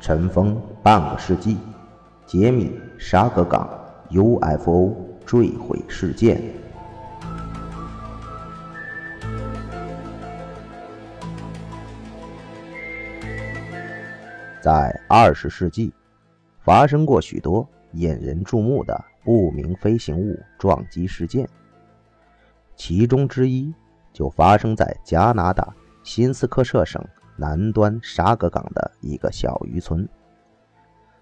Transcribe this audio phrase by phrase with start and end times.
[0.00, 1.58] 尘封半个世纪，
[2.26, 3.68] 揭秘沙格港
[4.08, 6.40] UFO 坠毁事件。
[14.62, 15.92] 在二十世纪，
[16.60, 21.46] 发生过许多引人注目的不明飞行物撞击事件，
[22.74, 23.72] 其中之一
[24.12, 25.68] 就发生在加拿大
[26.02, 27.04] 新斯科舍省。
[27.40, 30.06] 南端沙格港的一个小渔村。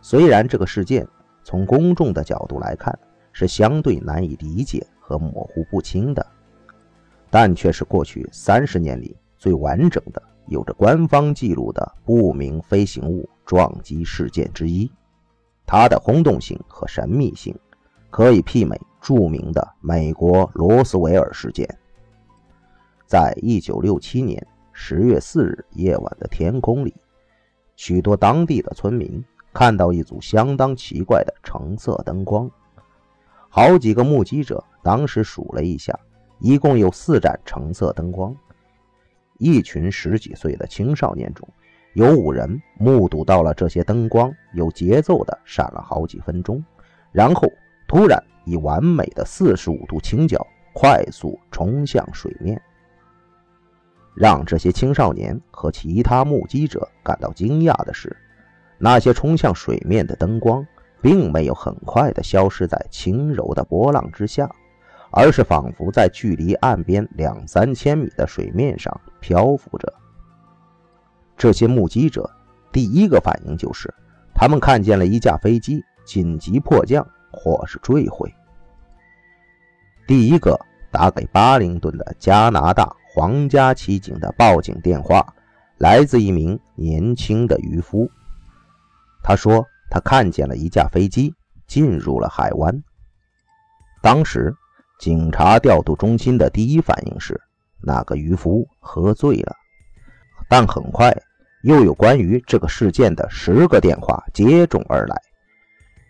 [0.00, 1.04] 虽然这个事件
[1.42, 2.96] 从公众的角度来看
[3.32, 6.24] 是相对难以理解和模糊不清的，
[7.30, 14.88] 但却是过去三十年里最完整的、有着官方记录的不明飞行物撞击事件之一。
[15.66, 17.58] 它的轰动性和神秘性
[18.08, 21.68] 可以媲美著名的美国罗斯维尔事件。
[23.04, 24.46] 在一九六七年。
[24.76, 26.92] 十月四日夜晚的天空里，
[27.76, 32.50] 许多当地的村民看到一组相当奇怪的橙色灯光。
[33.48, 35.96] 好几个目击者当时数了一下，
[36.40, 38.36] 一共有四盏橙色灯光。
[39.38, 41.48] 一群十几岁的青少年中，
[41.92, 46.62] 有五人目睹到了这些灯光有节奏的闪了好几分钟，
[47.12, 47.48] 然后
[47.86, 52.60] 突然以完美的四十五度倾角快速冲向水面。
[54.14, 58.16] 让这些青少年和其他目击者感到惊讶的是，
[58.78, 60.64] 那些冲向水面的灯光
[61.02, 64.48] 并没有很快地消失在轻柔的波浪之下，
[65.10, 69.92] 而是仿佛在距离岸边两三千米的水面上漂浮着。
[71.36, 72.30] 这些目击者
[72.70, 73.92] 第一个反应就是，
[74.32, 78.32] 他们看见了一架飞机紧急迫降或是坠毁。
[80.06, 80.56] 第一个
[80.92, 82.94] 打给巴灵顿的加拿大。
[83.14, 85.24] 皇家骑警的报警电话
[85.78, 88.10] 来自一名年轻的渔夫。
[89.22, 91.32] 他说，他看见了一架飞机
[91.68, 92.82] 进入了海湾。
[94.02, 94.52] 当时，
[94.98, 97.40] 警察调度中心的第一反应是
[97.80, 99.54] 那个渔夫喝醉了。
[100.48, 101.16] 但很快，
[101.62, 105.16] 又有关于这个事件的十个电话接踵而来。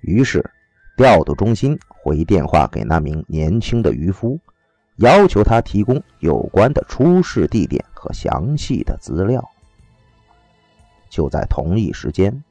[0.00, 0.42] 于是，
[0.96, 4.40] 调度中心回电话给那名年轻的渔夫。
[4.96, 9.46] 要求他提供有关的出事地点和详细的资料。
[11.10, 12.42] 就在同一时间，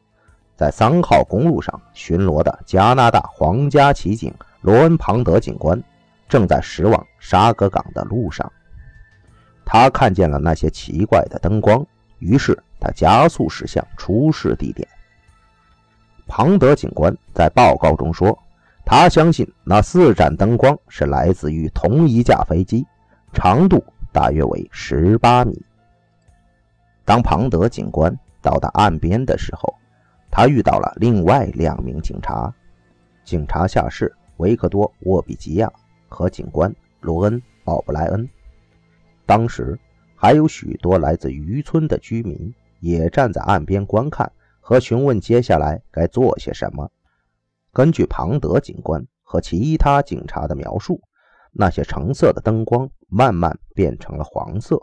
[0.56, 5.82] 在三号公路上巡逻的加拿大皇家骑警罗恩·庞德警官
[6.30, 8.52] 正在驶往沙格港的路上。
[9.66, 11.84] 他看见了那些奇怪的灯光，
[12.20, 14.88] 于是他加速驶向出事地点。
[16.28, 18.38] 庞德警官在报告中说。
[18.86, 22.86] 他相信那四盏灯光是来自于同一架飞机，
[23.34, 25.60] 长度大约为十八米。
[27.04, 29.74] 当庞德警官到达岸边的时候，
[30.30, 32.54] 他遇到了另外两名警察，
[33.24, 35.72] 警察下士维克多·沃比吉亚
[36.08, 38.30] 和警官罗恩·奥布莱恩。
[39.26, 39.78] 当时
[40.16, 46.88] 还有许多来自渔村的居民也站在岸边观看和询问接下来该做些什么。
[47.76, 51.02] 根据庞德警官和其他警察的描述，
[51.52, 54.82] 那些橙色的灯光慢慢变成了黄色。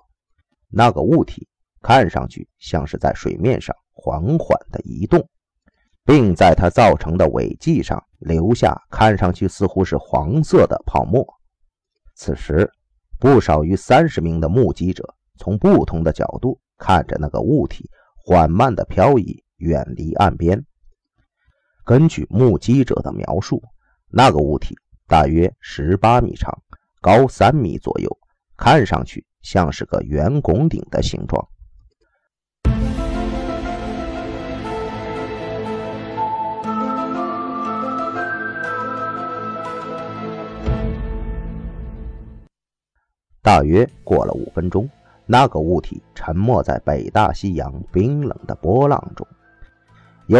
[0.68, 1.48] 那个物体
[1.80, 5.26] 看上去像是在水面上缓缓地移动，
[6.04, 11.26] 并在它造成的尾迹上留下看上去似乎是黄色的泡沫。
[12.14, 12.70] 此时，
[13.18, 17.88] 不少于三十名的目击者从不同的角度看着那个物体
[18.22, 20.62] 缓慢地漂移，远离岸边。
[21.84, 23.60] 根据目击者的描述，
[24.08, 24.76] 那个物体
[25.08, 26.56] 大约十八米长，
[27.00, 28.16] 高三米左右，
[28.56, 31.44] 看上去像是个圆拱顶的形状。
[43.42, 44.88] 大约过了五分钟，
[45.26, 49.26] 那个物体沉没在北大西洋冰冷的波浪中。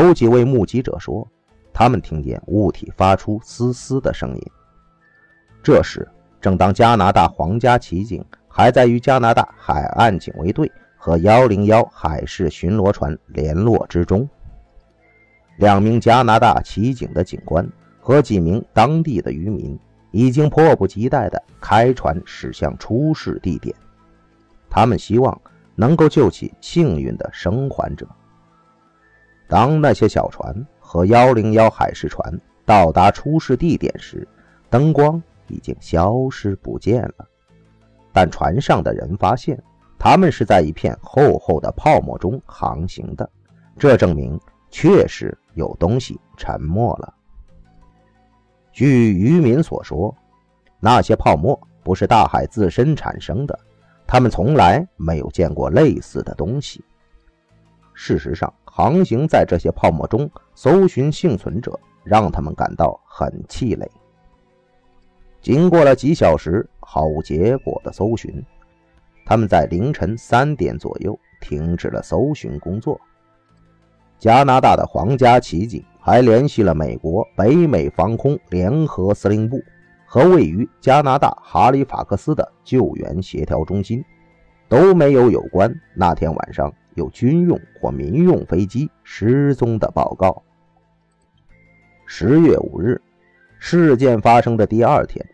[0.01, 1.27] 有几位目击者说，
[1.73, 4.43] 他们听见物体发出嘶嘶的声音。
[5.63, 6.09] 这时，
[6.41, 14.27] 正当加拿大皇家骑警还在与加拿大海岸警卫队和101海事巡逻船联络之中，
[15.59, 17.69] 两名加拿大骑警的警官
[18.01, 19.79] 和几名当地的渔民
[20.11, 23.75] 已经迫不及待地开船驶向出事地点，
[24.71, 25.39] 他们希望
[25.75, 28.07] 能够救起幸运的生还者。
[29.53, 34.27] 当那些小船和幺零幺海事船到达出事地点时，
[34.71, 37.29] 灯光已经消失不见了。
[38.15, 39.63] 但船上的人发现，
[39.99, 43.29] 他们是在一片厚厚的泡沫中航行的，
[43.79, 44.41] 这证明
[44.71, 47.13] 确实有东西沉没了。
[48.73, 50.17] 据渔民所说，
[50.81, 53.59] 那些泡沫不是大海自身产生的，
[54.07, 56.83] 他们从来没有见过类似的东西。
[57.93, 63.87] 事实上，航行在这些泡沫中搜寻幸存者，让他们感到很气馁。
[65.43, 68.43] 经过了几小时毫无结果的搜寻，
[69.27, 72.99] 他们在凌晨三点左右停止了搜寻工作。
[74.19, 79.61] 加拿大的皇家骑警还联系了美国北美防空联合司令部
[80.07, 84.03] 和位于加拿大哈利法克斯的救援协调中心，
[84.67, 90.43] 都没有有关那天晚上有军用或民用飞机失踪的报告。
[92.07, 93.01] 十月五日，
[93.59, 95.25] 事件发生的第二天，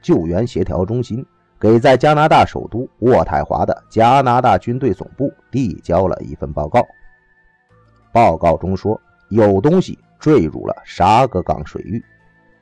[0.00, 1.24] 救援协调中心
[1.58, 6.86] 给在加拿大首都渥太华的加拿大军队总部递交了一份报告。
[8.12, 12.02] 报告中说，有东西坠入了沙格港水域，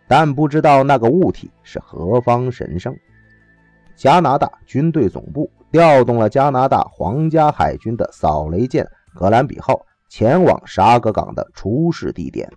[0.09, 2.97] 但不知道那个物体是何方神圣。
[4.01, 12.51] 加拿大军队总部调动了加拿大皇家海军的扫雷舰“格兰比号”前往沙格港的出事地点，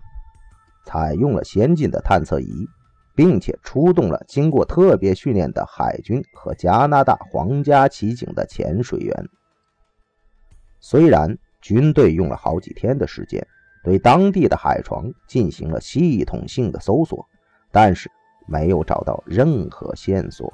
[0.86, 2.66] 采用了先进的探测仪，
[3.14, 9.28] 并且出动了经过特别训练的海军和加拿大皇家骑警的潜水员。
[10.80, 11.36] 虽然。
[11.60, 13.42] 军队用了好几天的时间，
[13.82, 17.26] 对当地的海床进行了系统性的搜索，
[17.72, 18.10] 但是
[18.46, 20.52] 没有找到任何线索。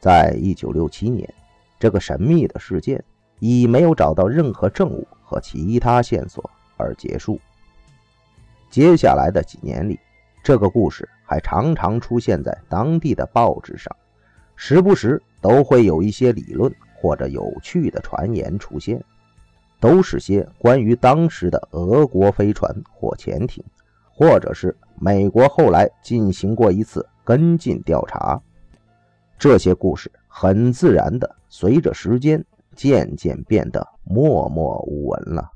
[0.00, 1.32] 在一九六七年，
[1.78, 3.04] 这个神秘的事件
[3.38, 7.38] 以没有找到任何证物和其他线索而结束。
[8.70, 10.00] 接下来的几年里，
[10.42, 13.94] 这个故事还常常出现在当地的报纸上，
[14.56, 19.02] 时不时都会有一些理论或者有趣的传言出现。
[19.78, 23.64] 都是些关于当时的俄国飞船或潜艇，
[24.12, 28.38] 或者是美国后来进行过一次跟进调查。
[29.40, 32.44] 这些故事很自然的随着时间
[32.76, 35.50] 渐渐变得默默无闻了。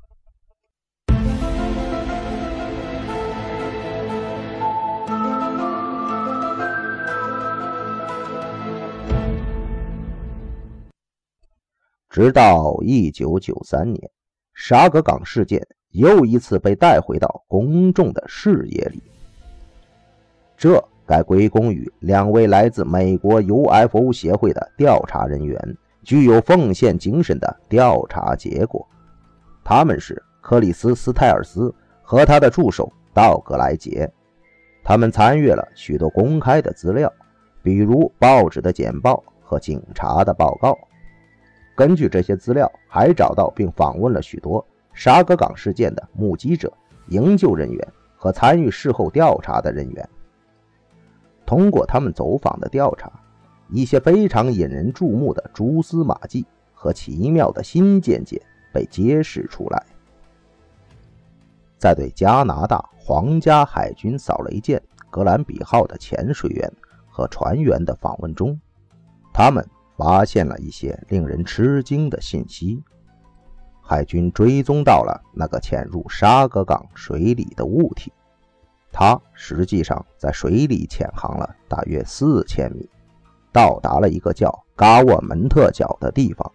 [12.09, 14.09] 直到一九九三年。
[14.57, 19.03] 沙格港事件又一次被带回到公众的视野里，
[20.55, 28.87] 这该归功于两位来自美国 UFO 协会的调查人员具有奉献精神的调查结果。
[29.63, 34.11] 他们是克里斯·斯泰尔斯和他的助手道格莱杰。
[34.83, 37.11] 他们参阅了许多公开的资料，
[37.63, 40.77] 比如报纸的简报和警察的报告。
[41.75, 46.71] 根据这些资料，还找到并访问了许多沙格港事件的目击者、
[47.07, 50.09] 营救人员和参与事后调查的人员。
[51.45, 53.11] 通过他们走访的调查，
[53.69, 58.41] 一些非常引人注目的蛛丝马迹和奇妙的新见解
[58.73, 59.85] 被揭示出来。
[61.77, 66.71] 在对加拿大皇家海军扫雷舰“格兰比号”的潜水员
[67.09, 68.59] 和船员的访问中，
[69.33, 69.65] 他们。
[69.97, 72.83] 发现了一些令人吃惊的信息。
[73.81, 78.11] 海军追踪到了那个潜入沙格港水里的物体，
[78.97, 82.89] 它实际上在水里潜航了大约四千米，
[83.51, 86.49] 到达了一个叫嘎沃门特角的地方。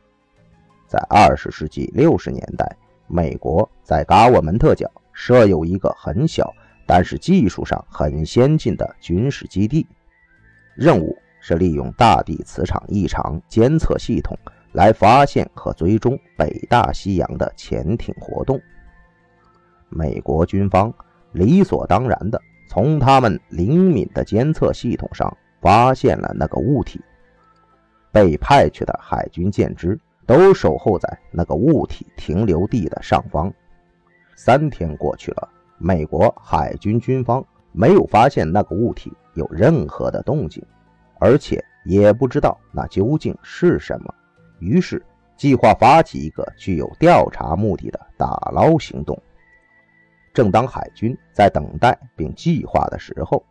[0.87, 2.75] 在二十世纪六十年代，
[3.07, 6.51] 美国在嘎沃门特角设有一个很小
[6.87, 9.87] 但是技术上很先进的军事基地，
[10.75, 11.15] 任务。
[11.43, 14.37] 是利用大地磁场异常监测系统
[14.73, 18.61] 来发现和追踪北大西洋的潜艇活动。
[19.89, 20.93] 美国军方
[21.33, 27.01] 理所当然的从他们灵敏的监测系统上发现了那个物体。
[28.13, 33.53] 被派去的海军舰只都守候在那个物体停留地的上方。
[34.35, 40.65] 三天过去了，美国海军军方没有发现那个物体有任何的动静。
[41.21, 44.15] 而且也不知道那究竟是什么，
[44.59, 45.05] 于是
[45.37, 49.21] 计划发起一个具有调查目的的打捞行动。
[50.33, 53.45] 正当海军在等待并计划的时候，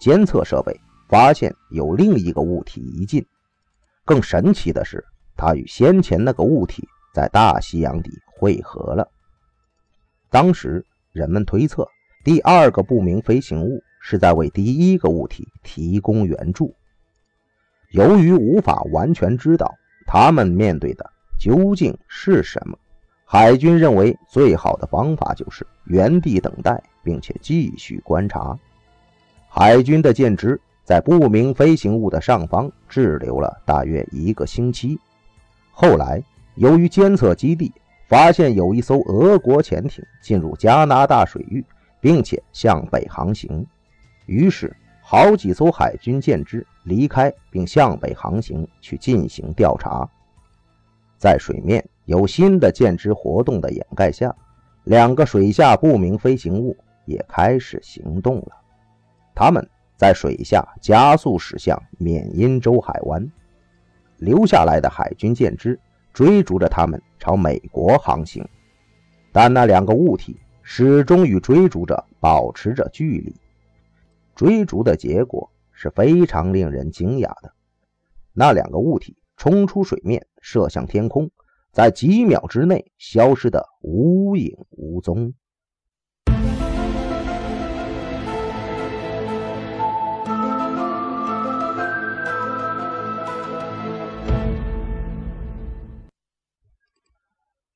[0.00, 3.24] 监测设备发现有另一个物体移近。
[4.04, 5.04] 更神奇的是，
[5.36, 9.08] 它与先前那个物体在大西洋底汇合了。
[10.30, 11.88] 当时人们推测，
[12.24, 16.74] 第二个不明飞行物是在为第一个物体提供援助。
[17.90, 19.74] 由于无法完全知道
[20.06, 21.10] 他们面对的
[21.40, 22.78] 究竟是什么，
[23.32, 28.58] 海军认为最好的方法就是原地等待，并且继续观察。
[29.48, 34.98] 海军的舰只在不明飞行物的上方滞留了大约一个星期。
[35.70, 36.20] 后来，
[36.56, 37.72] 由于监测基地
[38.08, 41.64] 发现有一艘俄国潜艇进入加拿大水域，
[42.00, 43.64] 并且向北航行，
[44.26, 50.04] 于是好几艘海军舰只离开并向北航行去进行调查。
[51.16, 54.34] 在水面有新的舰只活动的掩盖下，
[54.84, 58.52] 两个水下不明飞行物也开始行动了。
[59.34, 63.30] 他们在水下加速驶向缅因州海湾，
[64.18, 65.78] 留下来的海军舰只
[66.12, 68.44] 追逐着他们朝美国航行，
[69.32, 73.34] 但那两个物体始终与追逐者保持着距离。
[74.34, 77.52] 追逐的结果是非常令人惊讶的，
[78.32, 79.16] 那两个物体。
[79.36, 81.30] 冲出水面，射向天空，
[81.72, 85.32] 在几秒之内消失的无影无踪。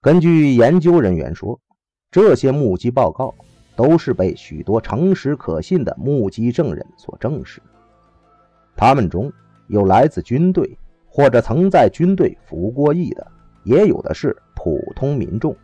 [0.01, 1.61] 根据研究人员说，
[2.11, 3.35] 这些目击报告
[3.77, 7.63] 都是被许多诚实可信的目击证人所证实，
[8.77, 9.33] 他们中
[9.69, 10.79] 有来自军队。
[11.17, 13.25] 或者曾在军队服过役的，
[13.65, 15.55] 也有的是普通民众，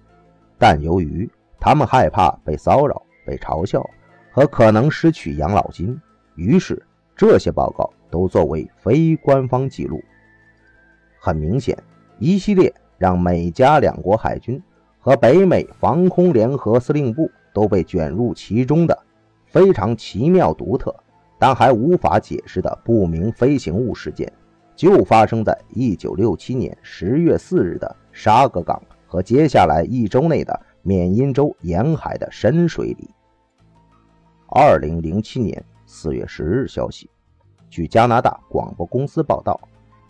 [0.59, 3.89] 但由于他们害怕被骚扰、被嘲笑
[4.33, 5.99] 和可能失去养老金，
[6.35, 6.83] 于是
[7.15, 10.03] 这些报告都作为非官方记录。
[11.19, 11.77] 很明显，
[12.19, 14.61] 一系列让美加两国海军
[14.99, 18.99] 和北美防空联合司令部都被卷入其中的
[19.47, 20.95] 非常奇妙、独特，
[21.39, 24.33] 但还无法解释的不明飞行物事件。
[24.81, 33.11] 就发生在一九六七年十月四日的沙格港和接下来一周内的缅因州沿海的深水里。
[34.49, 37.11] 二零零七年四月十日消息，
[37.69, 39.61] 据加拿大广播公司报道，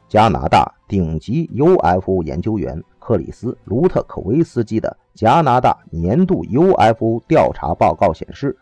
[0.08, 8.56] 加拿大顶级 UFO 研究员克里斯·卢特科维斯基的加拿大年度 UFO 调查报告显示，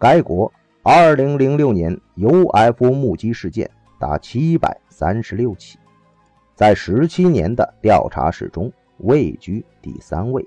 [0.00, 0.52] 该国
[0.82, 3.70] 二零零六年 UFO 目击事件。
[3.98, 5.78] 达七百三十六起，
[6.54, 10.46] 在十七年的调查史中位居第三位，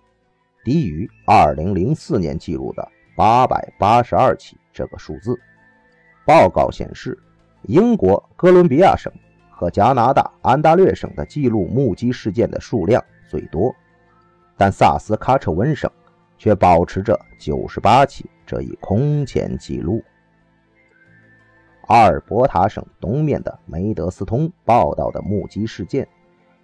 [0.64, 5.40] 低于二零零四年记录的八百八十二起这个数字。
[6.26, 7.18] 报告显示，
[7.64, 9.12] 英国哥伦比亚省
[9.50, 13.74] 和加拿大安大略省的记录目击事件的数量最多，
[14.56, 15.90] 但萨斯喀彻温省
[16.38, 20.04] 却保持着九十八起这一空前记录。
[21.88, 26.06] 阿尔伯塔省东面的梅德斯通报道的目击事件，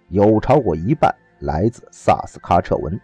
[0.08, 3.00] 有超过一半来自萨斯喀彻温。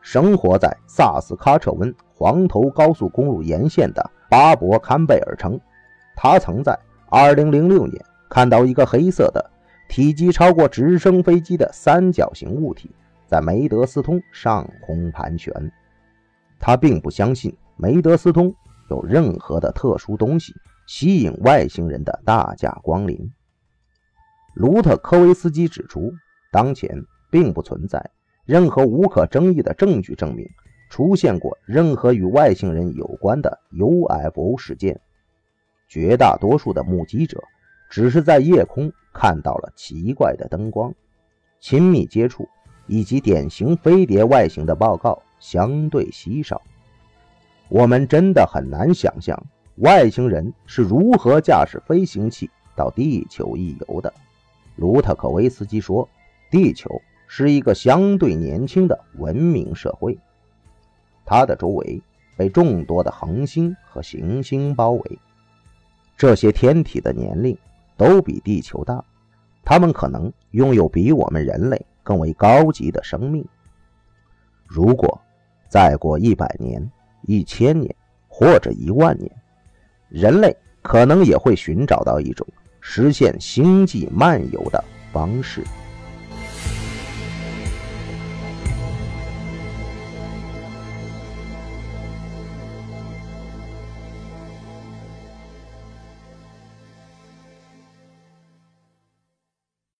[0.00, 5.60] 生活在萨斯喀彻温黄头高速公路沿线的巴博坎贝尔称，
[6.16, 6.76] 他曾在
[7.10, 9.50] 2006年看到一个黑色的、
[9.88, 12.90] 体积超过直升飞机的三角形物体
[13.24, 15.52] 在梅德斯通上空盘旋。
[16.58, 18.52] 他并不相信梅德斯通
[18.90, 20.52] 有任何的特殊东西。
[20.86, 23.30] 吸引外星人的大驾光临。
[24.54, 26.12] 卢特科维斯基指出，
[26.50, 28.10] 当前并不存在
[28.44, 30.48] 任何无可争议的证据证明
[30.88, 35.00] 出现过任何与外星人有关的 UFO 事件。
[35.88, 37.42] 绝大多数的目击者
[37.90, 40.94] 只是在夜空看到了奇怪的灯光、
[41.60, 42.48] 亲密接触
[42.86, 46.62] 以及典型飞碟外形的报告相对稀少。
[47.68, 49.40] 我们真的很难想象。
[49.76, 54.12] 外星人是如何驾驶飞行器到地球一游的？
[54.76, 56.08] 卢特科维斯基说
[56.50, 60.18] ：“地球是一个相对年轻的文明社会，
[61.26, 62.00] 它的周围
[62.38, 65.18] 被众多的恒星和行星包围。
[66.16, 67.56] 这些天体的年龄
[67.98, 69.04] 都比地球大，
[69.62, 73.46] 它们可能拥有比我们人类更为高级的生命。
[74.66, 75.20] 如果
[75.68, 76.90] 再过一百年、
[77.22, 77.94] 一千年
[78.26, 79.30] 或者一万年，
[80.08, 82.46] 人类可能也会寻找到一种
[82.80, 84.82] 实现星际漫游的
[85.12, 85.62] 方式。